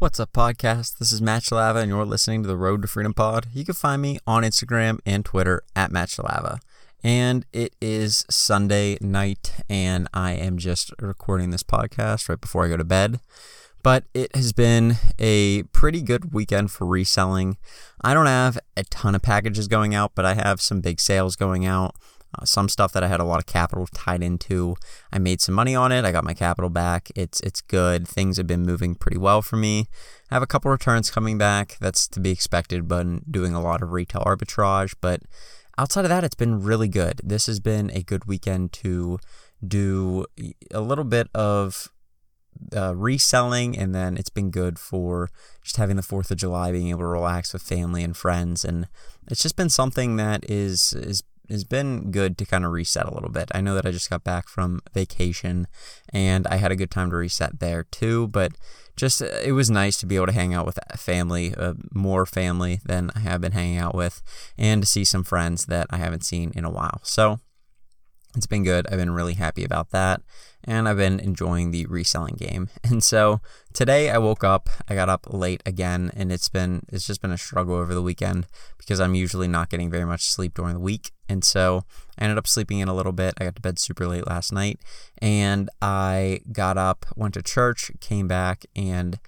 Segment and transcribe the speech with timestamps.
[0.00, 0.96] What's up, podcast?
[0.96, 3.48] This is Match Lava, and you're listening to the Road to Freedom Pod.
[3.52, 6.60] You can find me on Instagram and Twitter at Match Lava.
[7.04, 12.68] And it is Sunday night, and I am just recording this podcast right before I
[12.68, 13.20] go to bed.
[13.82, 17.58] But it has been a pretty good weekend for reselling.
[18.00, 21.36] I don't have a ton of packages going out, but I have some big sales
[21.36, 21.94] going out.
[22.38, 24.76] Uh, some stuff that I had a lot of capital tied into.
[25.12, 26.04] I made some money on it.
[26.04, 27.10] I got my capital back.
[27.16, 28.06] It's it's good.
[28.06, 29.86] Things have been moving pretty well for me.
[30.30, 31.76] I have a couple returns coming back.
[31.80, 34.94] That's to be expected, but doing a lot of retail arbitrage.
[35.00, 35.22] But
[35.76, 37.20] outside of that, it's been really good.
[37.24, 39.18] This has been a good weekend to
[39.66, 40.26] do
[40.70, 41.88] a little bit of
[42.76, 45.30] uh, reselling, and then it's been good for
[45.62, 48.86] just having the Fourth of July, being able to relax with family and friends, and
[49.28, 53.14] it's just been something that is is has been good to kind of reset a
[53.14, 53.50] little bit.
[53.54, 55.66] I know that I just got back from vacation
[56.12, 58.52] and I had a good time to reset there too, but
[58.96, 62.26] just uh, it was nice to be able to hang out with family, uh, more
[62.26, 64.22] family than I have been hanging out with,
[64.58, 67.00] and to see some friends that I haven't seen in a while.
[67.02, 67.40] So
[68.36, 68.86] it's been good.
[68.88, 70.22] I've been really happy about that
[70.64, 72.68] and I've been enjoying the reselling game.
[72.90, 73.40] And so
[73.72, 77.30] today I woke up, I got up late again, and it's been it's just been
[77.30, 78.46] a struggle over the weekend
[78.78, 81.12] because I'm usually not getting very much sleep during the week.
[81.28, 81.84] And so
[82.18, 83.34] I ended up sleeping in a little bit.
[83.38, 84.80] I got to bed super late last night,
[85.18, 89.20] and I got up, went to church, came back, and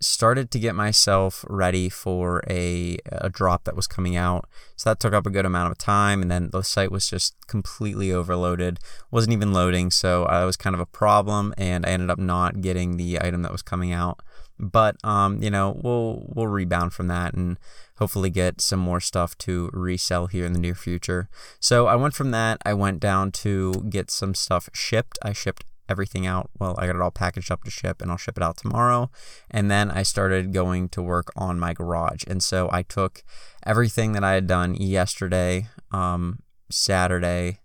[0.00, 4.48] started to get myself ready for a, a drop that was coming out.
[4.76, 7.34] So that took up a good amount of time, and then the site was just
[7.46, 8.78] completely overloaded.
[9.10, 12.60] wasn't even loading, so that was kind of a problem, and I ended up not
[12.60, 14.20] getting the item that was coming out.
[14.58, 17.58] But um, you know, we'll we'll rebound from that and
[17.96, 21.30] hopefully get some more stuff to resell here in the near future.
[21.60, 22.58] So I went from that.
[22.64, 25.18] I went down to get some stuff shipped.
[25.22, 26.50] I shipped everything out.
[26.58, 29.10] Well, I got it all packaged up to ship and I'll ship it out tomorrow.
[29.50, 32.22] And then I started going to work on my garage.
[32.26, 33.22] And so I took
[33.64, 37.60] everything that I had done yesterday, um, Saturday,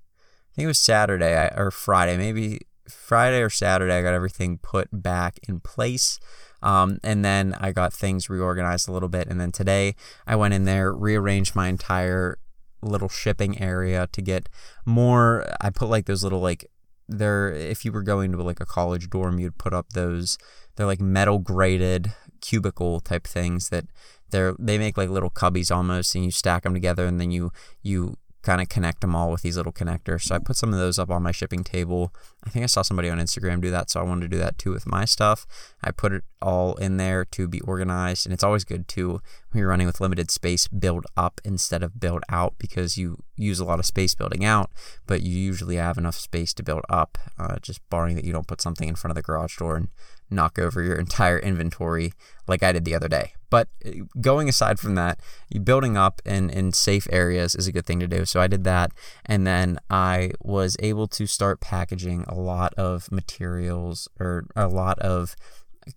[0.56, 4.88] I think it was Saturday or Friday, maybe Friday or Saturday, I got everything put
[4.92, 6.20] back in place.
[6.62, 9.28] Um, and then I got things reorganized a little bit.
[9.28, 9.96] And then today
[10.26, 12.40] I went in there, rearranged my entire
[12.82, 14.50] little shipping area to get
[14.86, 15.46] more.
[15.62, 16.66] I put like those little like
[17.08, 20.38] they're if you were going to like a college dorm, you'd put up those
[20.76, 23.86] they're like metal grated cubicle type things that
[24.32, 27.52] they're they make like little cubbies almost, and you stack them together, and then you
[27.82, 30.22] you kind of connect them all with these little connectors.
[30.22, 32.14] So I put some of those up on my shipping table.
[32.46, 34.60] I think I saw somebody on Instagram do that, so I wanted to do that
[34.60, 35.48] too with my stuff.
[35.84, 39.20] I put it all in there to be organized, and it's always good to
[39.50, 43.60] when you're running with limited space, build up instead of build out because you use
[43.60, 44.70] a lot of space building out,
[45.08, 48.48] but you usually have enough space to build up, uh, just barring that you don't
[48.48, 49.88] put something in front of the garage door and
[50.30, 52.14] knock over your entire inventory
[52.48, 53.34] like I did the other day.
[53.50, 55.20] But uh, going aside from that,
[55.64, 58.26] building up in, in safe areas is a good thing to do.
[58.26, 58.92] So I did that.
[59.26, 65.00] And then I was able to start packaging a lot of materials or a lot
[65.00, 65.36] of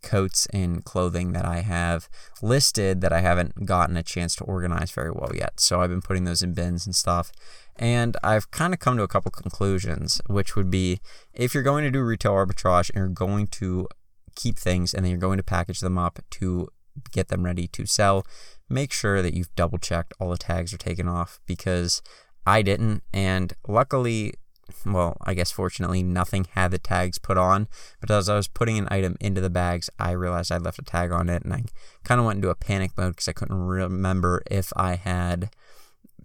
[0.03, 2.09] coats and clothing that I have
[2.43, 5.60] listed that I haven't gotten a chance to organize very well yet.
[5.60, 7.33] So I've been putting those in bins and stuff.
[7.77, 11.00] And I've kind of come to a couple conclusions, which would be
[11.33, 13.89] if you're going to do retail arbitrage and you're going to
[14.38, 16.69] keep things and then you're going to package them up to
[17.12, 18.26] get them ready to sell,
[18.69, 22.00] make sure that you've double checked all the tags are taken off because
[22.47, 23.03] I didn't.
[23.12, 24.34] And luckily,
[24.87, 27.69] well, I guess fortunately, nothing had the tags put on.
[28.00, 30.82] But as I was putting an item into the bags, I realized I'd left a
[30.82, 31.65] tag on it and I
[32.04, 35.50] kind of went into a panic mode because I couldn't remember if I had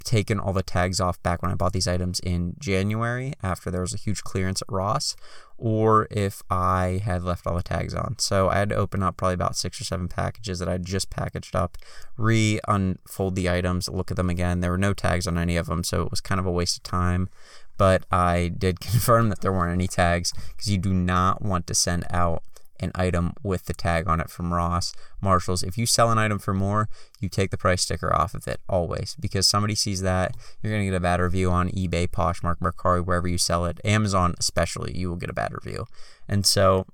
[0.03, 3.81] taken all the tags off back when I bought these items in January after there
[3.81, 5.15] was a huge clearance at Ross,
[5.57, 8.15] or if I had left all the tags on.
[8.19, 11.09] So I had to open up probably about six or seven packages that I just
[11.09, 11.77] packaged up,
[12.17, 14.59] re unfold the items, look at them again.
[14.59, 16.77] There were no tags on any of them, so it was kind of a waste
[16.77, 17.29] of time.
[17.77, 21.75] But I did confirm that there weren't any tags because you do not want to
[21.75, 22.43] send out
[22.79, 25.63] an item with the tag on it from Ross, Marshalls.
[25.63, 26.89] If you sell an item for more,
[27.19, 30.35] you take the price sticker off of it always because somebody sees that.
[30.61, 33.79] You're going to get a bad review on eBay, Poshmark, Mercari, wherever you sell it.
[33.85, 35.85] Amazon, especially, you will get a bad review.
[36.27, 36.85] And so,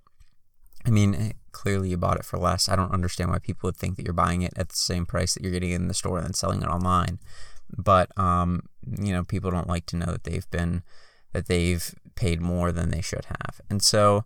[0.85, 2.69] I mean, eh, clearly you bought it for less.
[2.69, 5.33] I don't understand why people would think that you're buying it at the same price
[5.33, 7.19] that you're getting in the store and then selling it online.
[7.75, 8.63] But, um,
[8.99, 10.83] you know, people don't like to know that they've been,
[11.33, 13.61] that they've paid more than they should have.
[13.69, 14.25] And so,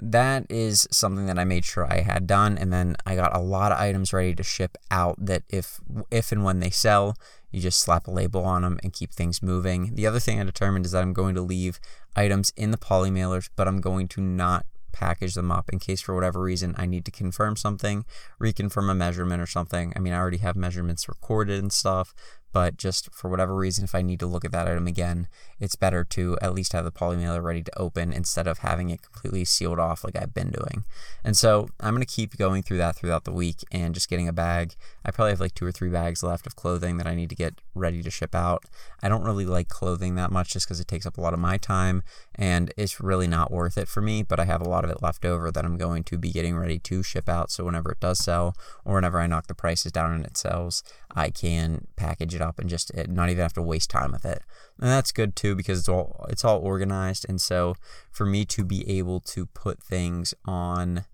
[0.00, 3.40] that is something that I made sure I had done and then I got a
[3.40, 5.80] lot of items ready to ship out that if
[6.10, 7.16] if and when they sell
[7.52, 9.94] you just slap a label on them and keep things moving.
[9.94, 11.78] The other thing I determined is that I'm going to leave
[12.16, 16.00] items in the poly mailers but I'm going to not package them up in case
[16.00, 18.04] for whatever reason I need to confirm something,
[18.40, 19.92] reconfirm a measurement or something.
[19.94, 22.14] I mean, I already have measurements recorded and stuff,
[22.54, 25.26] but just for whatever reason, if I need to look at that item again,
[25.58, 28.90] it's better to at least have the poly mailer ready to open instead of having
[28.90, 30.84] it completely sealed off like I've been doing.
[31.24, 34.28] And so I'm going to keep going through that throughout the week and just getting
[34.28, 34.76] a bag.
[35.04, 37.34] I probably have like two or three bags left of clothing that I need to
[37.34, 38.66] get ready to ship out.
[39.02, 41.40] I don't really like clothing that much just because it takes up a lot of
[41.40, 42.04] my time
[42.36, 45.02] and it's really not worth it for me, but I have a lot of it
[45.02, 47.50] left over that I'm going to be getting ready to ship out.
[47.50, 50.84] So whenever it does sell or whenever I knock the prices down and it sells,
[51.16, 54.24] I can package it up and just eh, not even have to waste time with
[54.24, 54.42] it.
[54.78, 57.26] And that's good too because it's all it's all organized.
[57.28, 57.74] And so
[58.12, 61.04] for me to be able to put things on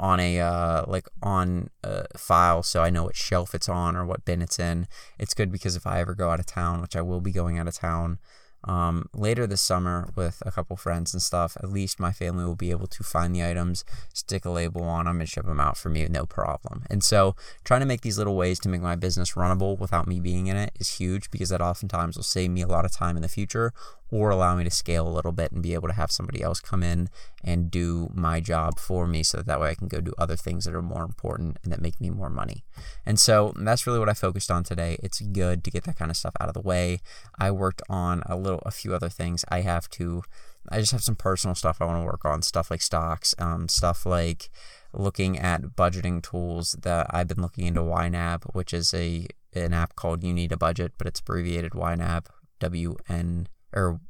[0.00, 4.04] on a uh, like on a file so I know what shelf it's on or
[4.04, 4.88] what bin it's in.
[5.18, 7.58] It's good because if I ever go out of town, which I will be going
[7.58, 8.18] out of town
[8.64, 12.54] um, later this summer with a couple friends and stuff, at least my family will
[12.54, 15.76] be able to find the items, stick a label on them, and ship them out
[15.76, 16.84] for me no problem.
[16.90, 20.20] And so, trying to make these little ways to make my business runnable without me
[20.20, 23.16] being in it is huge because that oftentimes will save me a lot of time
[23.16, 23.72] in the future
[24.12, 26.60] or allow me to scale a little bit and be able to have somebody else
[26.60, 27.08] come in
[27.42, 30.36] and do my job for me so that, that way I can go do other
[30.36, 32.62] things that are more important and that make me more money.
[33.06, 34.98] And so that's really what I focused on today.
[35.02, 36.98] It's good to get that kind of stuff out of the way.
[37.38, 39.46] I worked on a little a few other things.
[39.48, 40.22] I have to
[40.68, 43.66] I just have some personal stuff I want to work on, stuff like stocks, um,
[43.66, 44.50] stuff like
[44.92, 49.96] looking at budgeting tools that I've been looking into YNAB, which is a an app
[49.96, 52.26] called You Need a Budget, but it's abbreviated YNAB,
[52.60, 54.00] W N or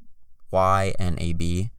[0.51, 1.71] Y N A B.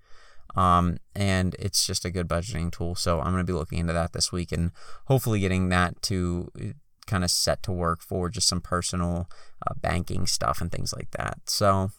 [0.56, 2.94] Um, and it's just a good budgeting tool.
[2.94, 4.70] So I'm going to be looking into that this week and
[5.06, 6.64] hopefully getting that to uh,
[7.06, 9.28] kind of set to work for just some personal
[9.66, 11.38] uh, banking stuff and things like that.
[11.46, 11.90] So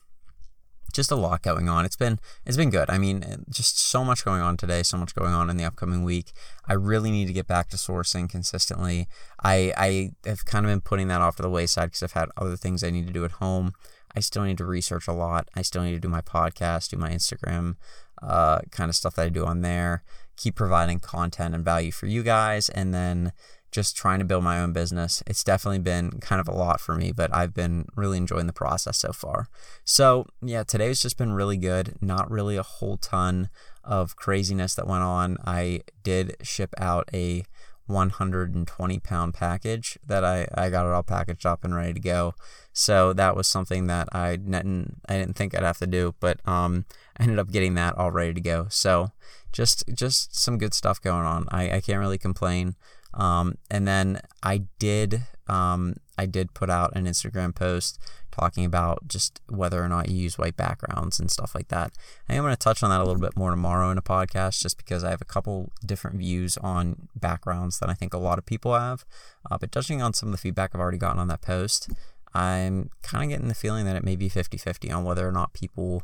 [0.93, 1.85] just a lot going on.
[1.85, 2.89] It's been it's been good.
[2.89, 5.65] I mean, uh, just so much going on today, so much going on in the
[5.65, 6.31] upcoming week.
[6.65, 9.07] I really need to get back to sourcing consistently.
[9.43, 12.29] I I have kind of been putting that off to the wayside because I've had
[12.37, 13.73] other things I need to do at home.
[14.15, 15.49] I still need to research a lot.
[15.55, 17.75] I still need to do my podcast, do my Instagram
[18.21, 20.03] uh, kind of stuff that I do on there,
[20.37, 23.31] keep providing content and value for you guys, and then
[23.71, 25.21] just trying to build my own business.
[25.27, 28.53] It's definitely been kind of a lot for me, but I've been really enjoying the
[28.53, 29.49] process so far.
[29.83, 31.95] So, yeah, today's just been really good.
[32.01, 33.49] Not really a whole ton
[33.83, 35.37] of craziness that went on.
[35.45, 37.43] I did ship out a
[37.87, 42.33] 120 pound package that I, I got it all packaged up and ready to go.
[42.73, 46.45] So that was something that I didn't I didn't think I'd have to do, but
[46.47, 46.85] um,
[47.17, 48.67] I ended up getting that all ready to go.
[48.69, 49.11] So
[49.51, 51.47] just just some good stuff going on.
[51.49, 52.75] I, I can't really complain.
[53.13, 57.99] Um, and then I did um, I did put out an Instagram post
[58.35, 61.93] talking about just whether or not you use white backgrounds and stuff like that.
[62.27, 64.61] I am going to touch on that a little bit more tomorrow in a podcast
[64.61, 68.37] just because I have a couple different views on backgrounds that I think a lot
[68.37, 69.05] of people have.
[69.49, 71.89] Uh, but judging on some of the feedback I've already gotten on that post,
[72.33, 75.31] I'm kind of getting the feeling that it may be 50 50 on whether or
[75.31, 76.03] not people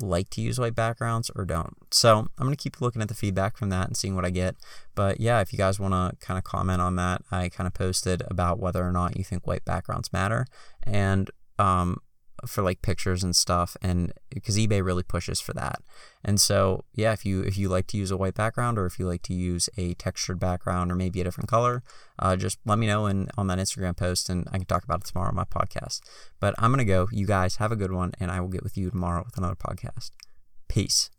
[0.00, 1.76] like to use white backgrounds or don't.
[1.90, 4.30] So I'm going to keep looking at the feedback from that and seeing what I
[4.30, 4.56] get.
[4.94, 7.74] But yeah, if you guys want to kind of comment on that, I kind of
[7.74, 10.46] posted about whether or not you think white backgrounds matter.
[10.82, 11.30] And
[11.62, 11.98] um,
[12.44, 15.80] for like pictures and stuff and because ebay really pushes for that.
[16.24, 18.98] And so yeah if you if you like to use a white background or if
[18.98, 21.84] you like to use a textured background or maybe a different color
[22.18, 25.00] uh, just let me know in on that instagram post and i can talk about
[25.00, 26.00] it tomorrow on my podcast.
[26.40, 27.08] But i'm gonna go.
[27.12, 29.56] You guys have a good one and i will get with you tomorrow with another
[29.56, 30.10] podcast.
[30.68, 31.10] Peace